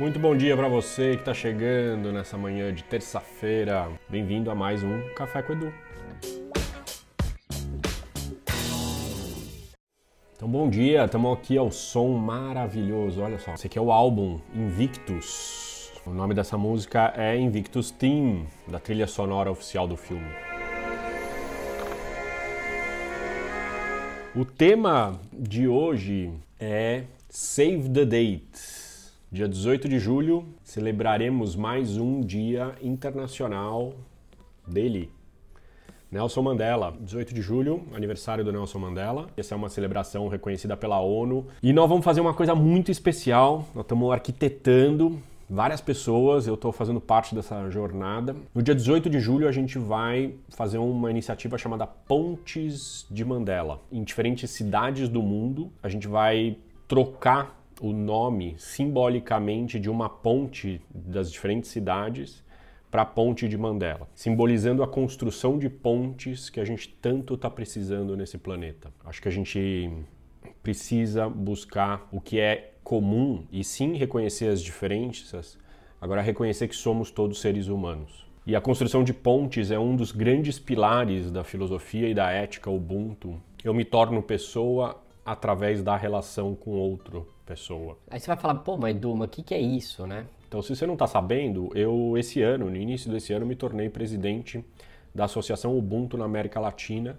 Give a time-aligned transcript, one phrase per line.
[0.00, 3.86] Muito bom dia para você que está chegando nessa manhã de terça-feira.
[4.08, 5.70] Bem-vindo a mais um Café com Edu.
[10.34, 13.20] Então, bom dia, estamos aqui ao som maravilhoso.
[13.20, 15.92] Olha só, esse aqui é o álbum Invictus.
[16.06, 20.32] O nome dessa música é Invictus Theme, da trilha sonora oficial do filme.
[24.34, 28.79] O tema de hoje é Save the Date.
[29.32, 33.92] Dia 18 de julho, celebraremos mais um Dia Internacional
[34.66, 35.08] dele,
[36.10, 39.28] Nelson Mandela, 18 de julho, aniversário do Nelson Mandela.
[39.36, 41.46] Essa é uma celebração reconhecida pela ONU.
[41.62, 43.68] E nós vamos fazer uma coisa muito especial.
[43.72, 48.34] Nós estamos arquitetando várias pessoas, eu estou fazendo parte dessa jornada.
[48.52, 53.80] No dia 18 de julho, a gente vai fazer uma iniciativa chamada Pontes de Mandela.
[53.92, 56.56] Em diferentes cidades do mundo, a gente vai
[56.88, 62.44] trocar o nome simbolicamente de uma ponte das diferentes cidades
[62.90, 67.48] para a ponte de Mandela, simbolizando a construção de pontes que a gente tanto está
[67.48, 68.92] precisando nesse planeta.
[69.04, 69.90] Acho que a gente
[70.62, 75.58] precisa buscar o que é comum e sim reconhecer as diferenças,
[76.00, 78.28] agora reconhecer que somos todos seres humanos.
[78.46, 82.70] E a construção de pontes é um dos grandes pilares da filosofia e da ética
[82.70, 83.40] Ubuntu.
[83.62, 87.98] Eu me torno pessoa através da relação com outra pessoa.
[88.10, 90.26] Aí você vai falar, pô, mas Duma, o que, que é isso, né?
[90.48, 93.88] Então, se você não está sabendo, eu esse ano, no início desse ano, me tornei
[93.88, 94.64] presidente
[95.14, 97.18] da Associação Ubuntu na América Latina,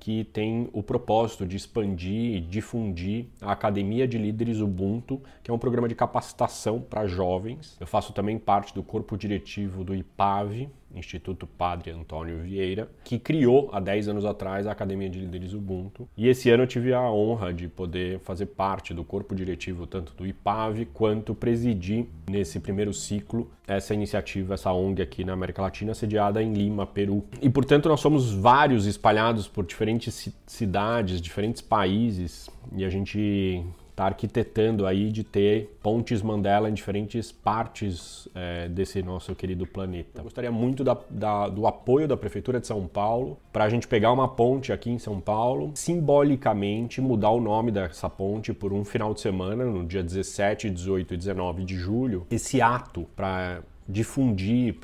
[0.00, 5.54] que tem o propósito de expandir e difundir a Academia de Líderes Ubuntu, que é
[5.54, 7.76] um programa de capacitação para jovens.
[7.78, 13.70] Eu faço também parte do corpo diretivo do IPAV, Instituto Padre Antônio Vieira, que criou
[13.72, 16.08] há 10 anos atrás a Academia de Líderes Ubuntu.
[16.16, 20.14] E esse ano eu tive a honra de poder fazer parte do corpo diretivo tanto
[20.14, 25.94] do IPAV quanto presidir nesse primeiro ciclo essa iniciativa, essa ONG aqui na América Latina,
[25.94, 27.24] sediada em Lima, Peru.
[27.40, 34.06] E portanto nós somos vários espalhados por diferentes cidades, diferentes países, e a gente está
[34.06, 40.20] arquitetando aí de ter pontes Mandela em diferentes partes é, desse nosso querido planeta.
[40.20, 43.86] Eu gostaria muito da, da, do apoio da Prefeitura de São Paulo para a gente
[43.86, 48.84] pegar uma ponte aqui em São Paulo, simbolicamente mudar o nome dessa ponte por um
[48.84, 52.26] final de semana, no dia 17, 18 e 19 de julho.
[52.30, 54.74] Esse ato para difundir,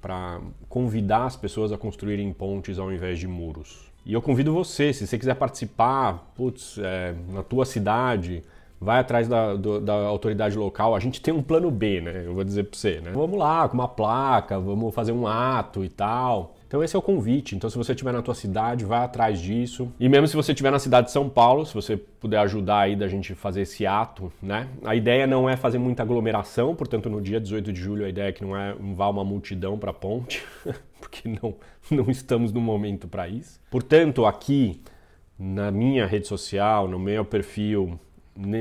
[0.00, 3.92] para convidar as pessoas a construírem pontes ao invés de muros.
[4.04, 8.42] E eu convido você, se você quiser participar, putz, é, na tua cidade,
[8.86, 10.94] vai atrás da, do, da autoridade local.
[10.94, 12.22] A gente tem um plano B, né?
[12.24, 13.10] Eu vou dizer para você, né?
[13.12, 16.54] Vamos lá, com uma placa, vamos fazer um ato e tal.
[16.68, 17.56] Então esse é o convite.
[17.56, 19.92] Então se você estiver na tua cidade, vai atrás disso.
[19.98, 22.94] E mesmo se você estiver na cidade de São Paulo, se você puder ajudar aí
[22.94, 24.68] da gente fazer esse ato, né?
[24.84, 28.28] A ideia não é fazer muita aglomeração, portanto no dia 18 de julho a ideia
[28.28, 30.44] é que não é não vá uma multidão para a ponte,
[31.00, 31.56] porque não
[31.90, 33.60] não estamos no momento para isso.
[33.68, 34.80] Portanto, aqui
[35.36, 37.98] na minha rede social, no meu perfil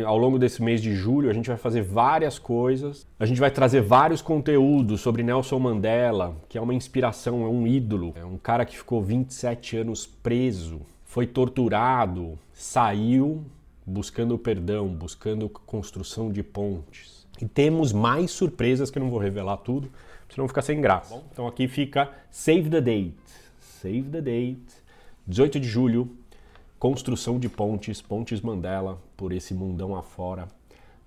[0.06, 3.06] ao longo desse mês de julho, a gente vai fazer várias coisas.
[3.19, 7.68] A gente vai trazer vários conteúdos sobre Nelson Mandela, que é uma inspiração, é um
[7.68, 8.14] ídolo.
[8.16, 13.44] É um cara que ficou 27 anos preso, foi torturado, saiu
[13.85, 17.28] buscando perdão, buscando construção de pontes.
[17.40, 19.91] E temos mais surpresas que eu não vou revelar tudo,
[20.30, 21.16] senão fica sem graça.
[21.16, 23.16] Tá então aqui fica Save the Date.
[23.59, 24.85] Save the Date.
[25.28, 26.09] 18 de julho,
[26.88, 30.47] construção de pontes, Pontes Mandela, por esse mundão afora.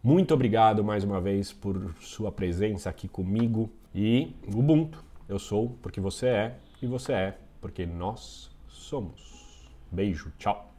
[0.02, 5.04] Muito obrigado mais uma vez por sua presença aqui comigo e Ubuntu.
[5.28, 9.70] Eu sou porque você é e você é porque nós somos.
[9.92, 10.74] Beijo, tchau.